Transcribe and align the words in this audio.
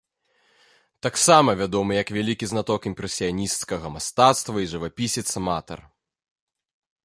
Таксама 1.05 1.49
вядомы 1.59 1.91
як 1.97 2.07
вялікі 2.17 2.49
знаток 2.53 2.81
імпрэсіянісцкага 2.93 3.87
мастацтва 3.99 4.57
і 4.67 4.73
жывапісец-аматар. 4.75 5.79